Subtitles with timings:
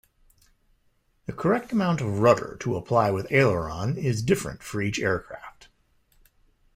[1.27, 5.67] The correct amount of rudder to apply with aileron is different for each aircraft.